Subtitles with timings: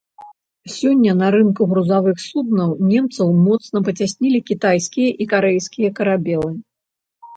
[0.75, 6.51] Сёння на рынку грузавых суднаў немцаў моцна пацяснілі кітайскія і карэйскія карабелы.